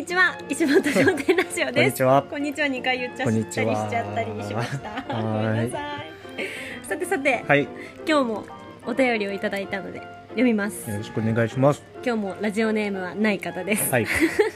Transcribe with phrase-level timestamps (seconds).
[0.00, 2.22] にちは石本商店ラジオこんですにちは。
[2.22, 4.88] こんにちは2回言っちゃったりしちゃったりしました。
[4.88, 7.68] はごめんなさいさてさて、はい、よ
[8.08, 8.44] 今日も
[8.86, 10.00] お便りをいただいたので
[10.30, 10.90] 読みます。
[10.90, 11.84] ろしくお願いします。
[12.02, 14.06] 今日もラジオネームはない方です、はい、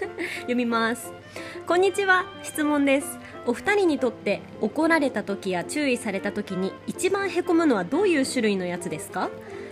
[0.48, 1.12] 読みます。
[1.66, 3.18] こんにちは質問です。
[3.46, 9.29] お二人にとって怒られた時や注意された時に一番へこむのはどういう種類のやつですか？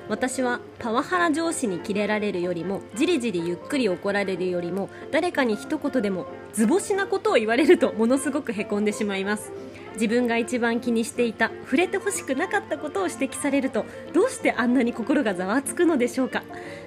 [0.09, 9.53] 私はパワハラ上司にキレられるよりもじりじりゆっくり怒られるよりも誰かに一言でも図星なことを言われるとものすごくへこんでしまいます。
[9.95, 16.43] 自分が一番気にしていた触れてほしくなかったことを指摘されるとどうしてあんなに心がざわつくのでしょうか。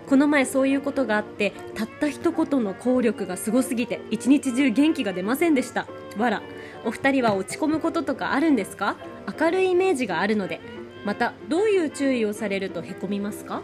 [0.07, 5.87] この前そういうことがあってたった一言の効力がすごすぎて一日中元気が出ませんでした。
[6.17, 6.41] わら。
[6.83, 8.97] お二人は落ち込むこととかあるんですか？
[9.39, 10.59] 明るいイメージがあるので。
[11.05, 13.61] またどういう注意をされるとへこみますか？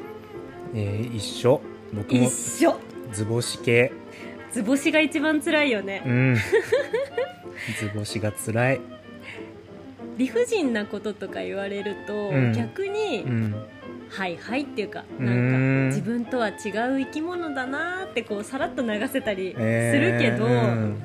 [0.74, 1.60] えー、一緒。
[1.94, 2.80] 僕も一緒
[3.12, 3.92] 図星系。
[4.52, 6.36] 図星が一番辛いようねん。
[7.80, 8.82] 図星が辛い。
[10.18, 13.56] 理不尽なこととか言われると、うん逆に、うん。
[14.10, 16.56] はいはいっていうかうーなんんか自分とは違う
[17.00, 21.02] 生き物だなーってこうさらっと流せたりすえーるけど、うん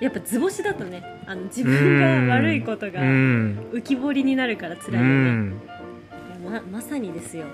[0.00, 3.68] やっぱ図星だとねあの自分が悪いことがうん。
[3.72, 5.02] 浮き彫りになるから辛ういよ
[5.44, 5.56] ね、
[6.44, 7.46] ままさにですよ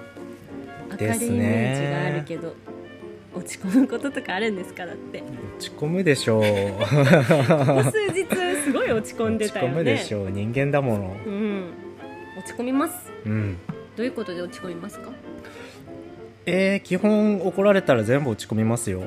[0.91, 2.55] 明るいイメージがあるけど
[3.34, 4.86] 落ち込むこととかあるんですか？
[4.86, 5.25] だって
[5.59, 6.42] 落ち込むでしょう。
[6.42, 8.27] ここ数日
[8.62, 10.31] すごい落ち込んで落ちたよね込むでしょう。
[10.31, 11.17] 人間だもの。
[11.27, 11.64] うん
[12.39, 13.58] 落ち込みますうん。
[13.97, 15.11] どういうことで落ち込みますか？
[16.47, 19.03] えー、基本怒られたら全部落ち込みますよ。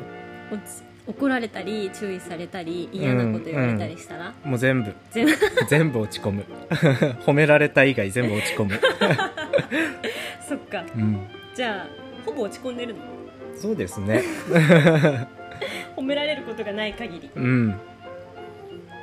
[0.51, 4.93] 落ち怒られたり注意されたり嫌なこと言われたりしたら、もう全部。
[5.11, 5.31] 全部？
[5.69, 6.45] 全部落ち込む。
[7.25, 8.71] 褒められた以外全部落ち込む。
[10.47, 11.25] そっかうん。
[11.55, 11.87] じゃあ
[12.25, 12.99] ほぼ落ち込んでるの？
[13.55, 14.21] そうですね。
[15.95, 17.75] 褒められることがない限りうん。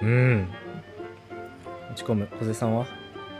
[0.02, 0.48] うん。
[1.90, 2.28] 落ち込む。
[2.38, 2.86] 小瀬さんは？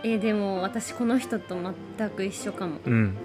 [0.02, 1.56] えーでも私この人と
[1.98, 3.16] 全く一緒かもうん。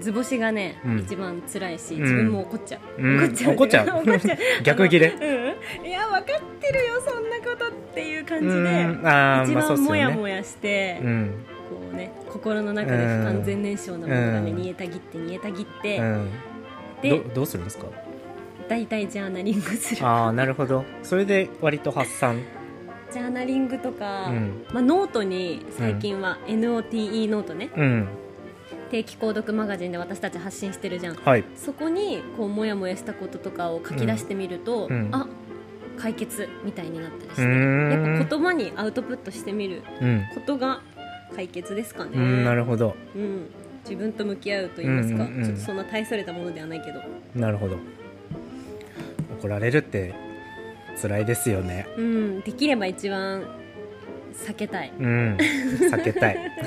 [0.00, 0.98] 図星がね、うん。
[1.00, 2.02] 一番辛いしうん。
[2.02, 3.24] 自分も怒っちゃう、うん。
[3.24, 3.54] 怒っちゃう。
[3.54, 3.86] 怒っちゃう。
[4.64, 5.86] 逆ギレあのうん。
[5.86, 6.24] いや分かっ
[6.60, 8.52] てるよそんなことっていう感じで
[9.44, 11.30] 一番もやもやして、うん。
[11.68, 16.28] こうね心の中で不完全燃焼なものがね、うん煮えたぎって煮えたぎって、うん。
[17.02, 17.86] でどどうするんですか？
[18.68, 20.06] 大体ジャーナリングする。
[20.06, 20.84] ああ、なるほど。
[21.02, 22.40] それで割と発散。
[23.12, 24.64] ジャーナリングとか、うん。
[24.72, 28.08] まあ、ノートに最近は NOTE ノートね、うん。
[28.92, 31.14] 定期購読マガジンで私たち発信してるじゃん。
[31.16, 31.44] はい。
[31.56, 35.08] そこにこうモヤモヤしたこととかを書き出してみると、うん。
[35.12, 35.26] あ
[35.98, 37.42] 解決みたいになったりして。
[37.42, 37.48] や
[38.18, 40.22] っぱ言葉にアウトプットしてみるうん。
[40.34, 40.82] ことが
[41.34, 42.10] 解決ですかね。
[42.14, 42.94] うん、なるほど。
[43.16, 43.46] うん。
[43.82, 45.44] 自分と向き合うと言いますか、うんうんうん。
[45.44, 47.00] ちょっとそんな大それたものではないけど。
[47.34, 47.78] なるほど。
[49.40, 50.14] 怒られるって
[51.00, 51.86] 辛いですよね。
[51.96, 52.40] うん。
[52.42, 53.46] できれば一番
[54.32, 55.36] 避けたいうん。
[55.36, 56.36] 避けたい。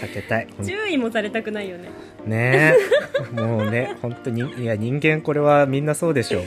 [0.00, 0.48] 避けたい。
[0.64, 1.88] 注意もされたくないよね
[2.26, 2.74] ね
[3.36, 3.40] え。
[3.40, 6.42] もうね、本当に、いや、人間これはみんなそうでしょう。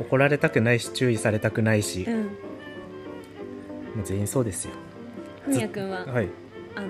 [0.00, 2.28] 怒られたくないし、注意されたくないし、もうんう
[4.04, 4.72] 全員そうですよ。
[5.44, 6.28] ふみやくんは、はい。
[6.74, 6.86] あの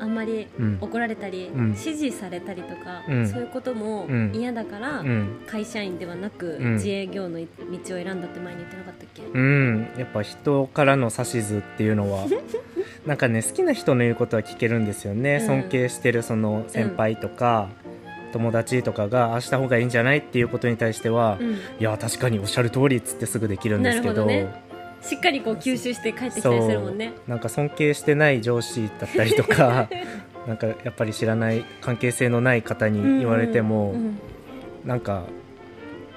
[0.00, 0.78] あんまりうん。
[0.80, 1.66] 怒られたり、うん。
[1.68, 3.26] 指示されたりとか、うん。
[3.28, 4.32] そういうこともうん。
[4.34, 5.40] 嫌だから、うん。
[5.46, 6.72] 会社員ではなく、うん。
[6.74, 7.48] 自営業の道を
[7.86, 12.26] 選んだって前に言ってなかったっけ、うん、やっぱ人からの指図っていうのは
[13.06, 15.46] なんかね好きな人の言うことは聞けるんですよね、うん。
[15.46, 17.68] 尊敬してるその先輩とか、
[18.32, 20.18] 友達とかがああした方がいいんじゃない？
[20.18, 21.52] っていうことに対しては、うん。
[21.52, 24.67] いや確かにおっしゃる通りっつってすぐできるんですけどなるほどね
[25.02, 27.12] しっかりこう吸収して帰ってきたりするもんね。
[27.26, 29.88] なんか尊敬してない上司だったりとか
[30.46, 34.06] なんかやっぱり知らない関係性のない方に言われても、うんうん。
[34.06, 34.18] うん
[34.84, 35.24] なんか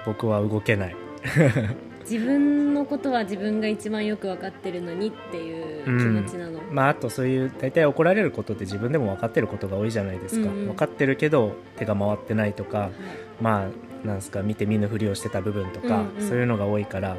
[0.06, 0.96] 僕は動けない。
[2.10, 10.66] 自分のことは自分が一番よく分かってるのにっていう気持ちなの、まああとそういう大体怒られることって自分でも分かってることが多いじゃないですか、うんうん。
[10.68, 12.92] 分かってるけど手が回ってないとかはい。
[13.40, 13.68] ま
[14.04, 16.28] あなんすか見て見ぬふりをしてた部分とか、うんうん。
[16.28, 17.18] そういうのが多いからうん。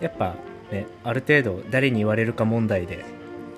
[0.00, 0.34] やっぱ
[0.70, 3.04] ねある程度誰に言われるか問題で。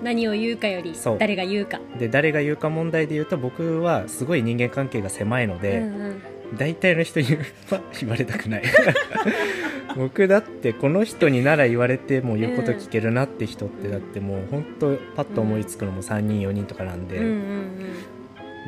[0.01, 1.17] 何を言うかよりそう。
[1.19, 1.79] 誰が言うか。
[1.97, 6.57] で誰が言うか問題で言うと僕はすごい人間関係が狭いので、うんうん。
[6.57, 8.63] 大体の人には言われたくない。
[9.97, 17.19] 僕だってこの人になら言われても言うこと聞けるなって人ってだってもう本当パッと思いつくのも3人4人とかなんで、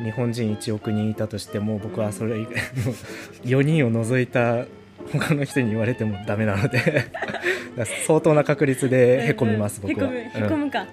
[0.04, 2.60] 日本人1億人いたとしても僕はそれ以外の
[3.44, 4.66] 4人を除いた
[5.12, 7.06] 他の人に言われてもダメなので
[8.06, 10.86] 相当な確率うんでへこみます、うんうん僕は、へこむへこむか、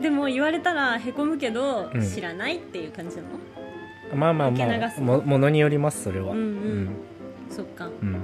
[0.00, 3.28] でも言われたらへこむけど、うん知らないっていう感じなの？
[4.12, 6.32] うんまあまあまあもものによりますそれは。
[6.32, 6.88] うんうん。
[7.50, 7.88] そっか。
[8.00, 8.12] うん。
[8.12, 8.20] まあ、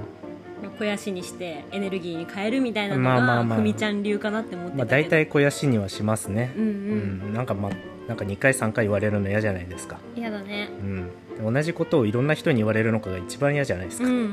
[0.69, 3.45] 肥やしにしてエネルギーに変えるみたいなのまあまあまあ。
[3.49, 6.53] がふみちゃん流かなって思ってまあ、大体肥やしにはしますね。
[6.55, 7.31] うんううん。
[7.31, 7.71] ん、なんかまあ
[8.07, 10.69] なんか2回3回言われるの嫌じゃないですか、嫌だね。
[11.39, 14.29] うん、同じことをいろんな人に言われるのかが一番嫌じゃないですか、うんうんうん、う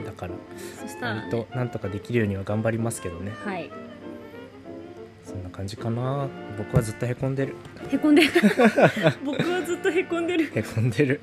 [0.00, 0.34] んだから。
[0.80, 3.32] そしたら、割ね、となんとかできるようには頑張りますけどね。
[3.44, 3.70] はい。
[5.24, 6.28] そんな感じかな。
[6.58, 7.54] 僕はずっとへこんでる。
[7.90, 8.28] へこんでる。
[9.24, 10.50] 僕はずっとへこんでる。
[10.54, 11.20] へこんでる。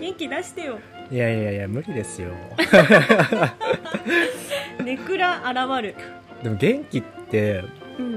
[0.00, 0.78] 元気出してよ
[1.12, 2.30] いやいやいや無理ですよ。
[4.82, 5.94] ネクラ現る。
[6.42, 7.62] でも元気って
[7.98, 8.12] うん。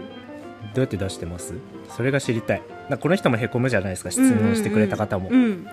[0.73, 1.55] どうやって出してます？
[1.89, 2.61] それが知りたい。
[2.89, 5.43] なこの人もへこむじゃないですか質問してくれた方も、うん。
[5.43, 5.67] うん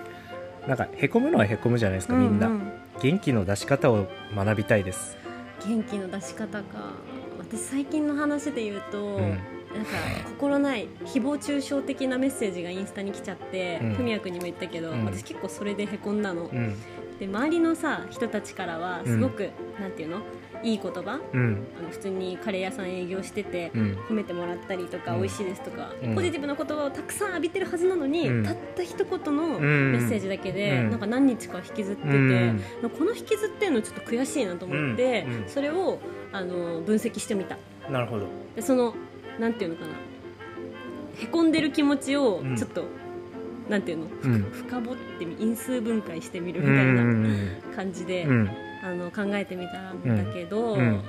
[0.67, 2.59] なんかへこむのはへこむじゃないですかみんな、うう
[3.01, 5.17] 元気の出し方を学びたいです。
[5.65, 6.63] 元気の出し方か。
[7.39, 9.21] 私最近の話で言うと、うん。
[9.21, 9.39] なんか
[10.25, 13.93] 心ない誹謗中傷的なメッセージがインスタに来ちゃってうん。
[13.93, 15.05] 文也君にも言ったけど、うん。
[15.05, 16.75] 私結構それでへこんだの、うん
[17.23, 19.49] で周りのさ人たちからはすごく、
[19.79, 20.21] なんていうの？
[20.61, 21.21] いい言葉？
[21.33, 21.65] うん。
[21.79, 23.97] あの普通にカレー屋さん営業してて、うん。
[24.09, 25.21] 褒めてもらったりとか、うん。
[25.21, 26.15] 美味しいですとか、うん。
[26.15, 28.43] ポジティブな言葉をたくさん浴びてるはずなのに、うん。
[28.43, 30.05] たった一言のメうん。
[30.05, 30.89] ッセージだけで、うん。
[30.91, 32.61] なんか何日か引きずってて、うん。
[32.97, 35.33] この引きずってるのちょっと悔しいなと思って、うん。
[35.43, 35.49] うん。
[35.49, 35.99] それを
[36.33, 37.57] あの分析してみた。
[37.89, 38.27] なるほど。
[38.53, 38.95] でその
[39.39, 39.93] なんていうのかな？
[41.23, 42.57] へこんでる気持ちをうん。
[42.57, 42.83] ちょっと、
[43.69, 44.07] なんていうの？
[44.23, 44.41] うん。
[44.51, 47.49] 深掘ってみ因数分解してみるうみたいなん。
[47.75, 48.49] 感じで、うん。
[48.83, 51.01] あの考えてみたんだけど、うん。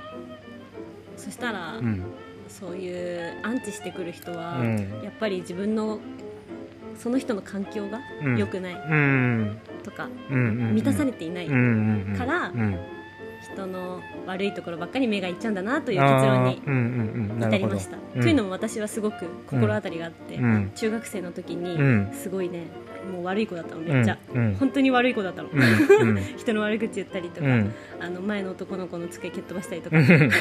[1.17, 2.03] そしたら、うん。
[2.47, 5.01] そういうアンチしてくる人は、うん。
[5.03, 5.99] やっぱり自分の
[6.97, 8.37] その人の環境がうん。
[8.37, 9.57] 良くないうん。
[9.83, 11.53] とか、うん満たされていない、か
[12.25, 12.79] らうん
[13.53, 17.75] 人の悪いところばっかり目がいっちゃうんだなという結論にあーうんうんうんなるほど。
[17.75, 18.21] 至りました、うん。
[18.21, 22.11] というのも私はすごく心当たりがあって、うん中学生の時にうん。
[22.13, 22.63] すごいね
[23.11, 26.23] もう悪い子だったのめっちゃ、うん本当に悪い子だったの、うんうん。
[26.37, 27.73] 人の悪口言ったりとか、うん。
[27.99, 29.97] あの前の男の子の机蹴っ飛ばしたりとか。
[29.97, 30.31] うん。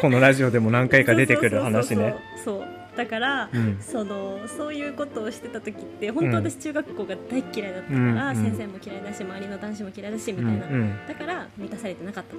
[0.00, 2.14] このラジオでも何回か出てくる話ね。
[2.44, 2.64] そう
[2.96, 3.78] だから、うん。
[3.80, 12.38] そのそういうことをしてた時って本当私中学校が大っ嫌いだったから、うん先生も嫌いだし周りの男子も嫌いだしみうんたいな、うんだから満たされてなかったと。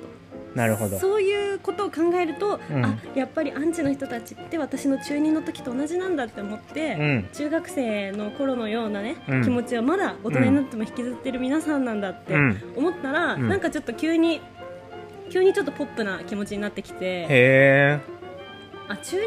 [0.56, 0.98] なるほど。
[0.98, 2.86] そういうことを考えると、うん。
[2.86, 7.30] あやっぱりアンチの人たちって私の中2の時と同じなんだって思って、うん。
[7.34, 9.44] 中学生の頃のようなね、うん。
[9.44, 12.58] 気持ちはまだ大人になっても引きずってる皆さんなんだってうん。
[12.76, 13.48] 思ったら、うん。
[13.50, 14.42] なんかちょっと急に
[15.30, 18.00] 急にちょっとポップな気持ちになってきて
[18.88, 19.22] あ中2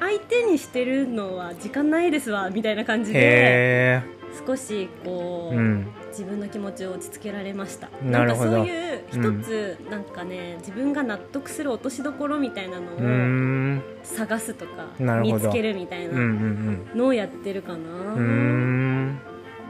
[0.00, 4.02] 相手にしてるのは時間ないですわみたいな感じでへ
[4.46, 5.86] 少しこう、えうん。
[6.10, 7.88] 自分の気持ちを落ち着けられました。
[8.02, 8.50] なるほど。
[8.50, 13.82] んかそういう一つ、なんかね自分が納得する落としどころみたいなのをん。
[14.02, 14.86] 探すとか
[15.20, 18.16] 見つけるみたいうんうんなのをやってるかな、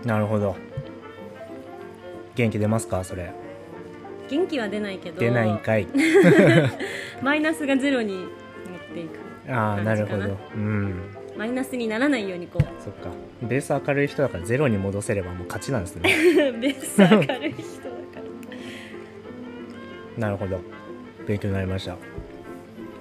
[0.05, 0.57] なるほど。
[2.35, 3.33] 元気出ますかそれ？
[4.31, 5.87] 元気は出ないけど出ないんかい。
[7.23, 8.29] マイナスがゼロに持っ
[8.95, 9.95] ていくああな。
[9.95, 10.39] るほど。
[10.55, 10.95] うん。
[11.37, 13.11] マイナスにならないようにこそっか。
[13.43, 16.03] ベース明るい人だからゼロに戻せればもう勝ちなんですね。
[16.51, 17.41] う ベース明るい人だか
[18.17, 18.23] ら。
[20.19, 20.61] なるほど。
[21.27, 21.97] 勉強になりました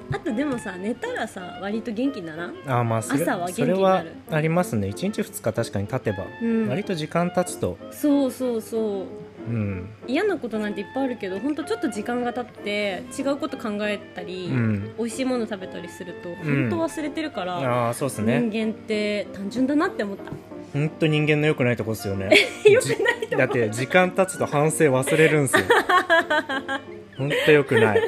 [0.13, 2.56] あとでもさ寝たらさ割と元気にならん？
[2.65, 4.88] あーまあそれ朝は元気それはになるありますね。
[4.89, 6.67] 1日2日確かに経てば、うん。
[6.67, 7.77] 割と時間経つと。
[7.91, 9.06] そうそうそう。
[9.49, 9.89] うん。
[10.07, 14.92] 嫌なことなんていっぱいあるけど本当ちょっと時間が経って違うこと考えたり、うん。
[14.97, 16.35] 美味しいもの食べたりするとん。
[16.35, 18.42] 本当忘れてるから、ああそうですね。
[18.49, 20.31] 人間って単純だなって思った。
[20.73, 22.30] 本当人間の良くないとこですよね。
[22.69, 22.95] 良くない
[23.30, 25.63] じだって時間経つと反省忘れるんすよ。
[27.18, 28.01] 本当良くない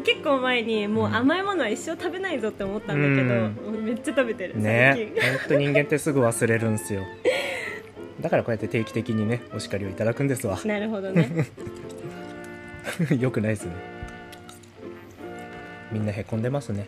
[0.00, 3.34] 結構前にもう甘いものは一生食べないぞって思ったんだけど、
[3.70, 3.84] うん。
[3.84, 5.12] めっちゃ食べてるね。
[5.16, 7.02] 最本当人間ってすぐ忘れるんすよ。
[8.20, 10.56] だからこうやって定期的にねお叱りをいただくんですわ。
[10.56, 11.28] 近なるほどね。
[13.18, 13.72] 良くないですね。
[15.90, 16.86] みんなへこんでますね。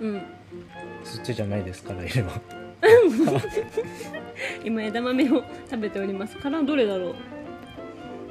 [0.00, 0.22] うん。
[1.04, 2.40] そっちじゃないですからいれば。
[4.64, 6.36] 今枝豆を食べております。
[6.36, 7.14] からどれだろう？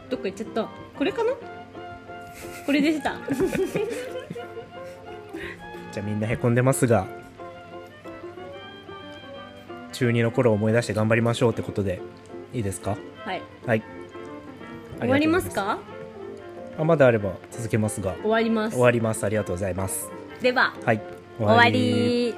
[0.09, 0.69] どっか行っちゃった。
[0.97, 1.31] これかな？
[2.67, 3.15] これでした。
[5.91, 7.07] じゃあみんなへこんでますが
[9.93, 11.99] 中2の頃を思い出して頑張りましょうってことで
[12.53, 12.97] いいですか？
[13.25, 13.41] はい。
[13.65, 13.83] はい。
[14.99, 15.79] 終わりますあか？
[16.77, 18.13] あまだあれば続けますが。
[18.21, 18.73] 終わります。
[18.75, 19.23] 終わります。
[19.25, 20.09] ありがとうございます。
[20.41, 20.97] でははい。
[21.39, 22.35] 終終わり